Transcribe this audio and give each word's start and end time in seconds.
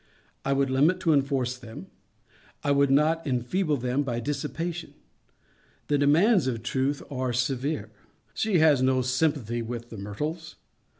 I 0.43 0.51
would 0.51 0.71
limit 0.71 0.99
to 1.01 1.13
enforce 1.13 1.55
them. 1.59 1.85
I 2.63 2.71
would 2.71 2.89
not 2.89 3.21
enfeeble 3.27 3.77
them 3.77 4.01
by 4.01 4.19
dissipation. 4.19 4.95
The 5.89 5.99
demands 5.99 6.47
of 6.47 6.63
Truth 6.63 7.03
are 7.11 7.33
severe. 7.33 7.91
She 8.33 8.57
has 8.57 8.81
no 8.81 9.03
sympathy 9.03 9.61
with 9.61 9.91
the 9.91 9.97
myrtles. 9.99 10.55